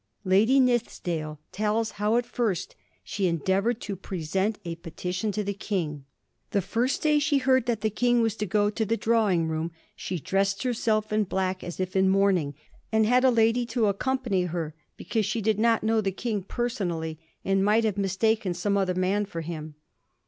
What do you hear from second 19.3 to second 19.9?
him.